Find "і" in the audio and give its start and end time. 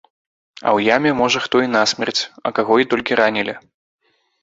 1.67-1.71, 2.85-2.91